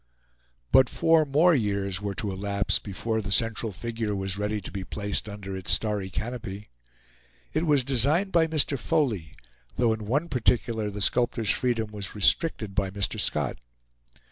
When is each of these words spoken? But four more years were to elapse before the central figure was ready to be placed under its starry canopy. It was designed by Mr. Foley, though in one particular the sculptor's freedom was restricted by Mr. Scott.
But 0.71 0.89
four 0.89 1.25
more 1.25 1.53
years 1.53 2.01
were 2.01 2.15
to 2.15 2.31
elapse 2.31 2.79
before 2.79 3.21
the 3.21 3.31
central 3.31 3.71
figure 3.71 4.15
was 4.15 4.35
ready 4.35 4.59
to 4.59 4.71
be 4.71 4.83
placed 4.83 5.29
under 5.29 5.55
its 5.55 5.69
starry 5.69 6.09
canopy. 6.09 6.69
It 7.53 7.67
was 7.67 7.83
designed 7.83 8.31
by 8.31 8.47
Mr. 8.47 8.79
Foley, 8.79 9.35
though 9.75 9.93
in 9.93 10.07
one 10.07 10.27
particular 10.27 10.89
the 10.89 11.01
sculptor's 11.01 11.51
freedom 11.51 11.91
was 11.91 12.15
restricted 12.15 12.73
by 12.73 12.89
Mr. 12.89 13.19
Scott. 13.19 13.59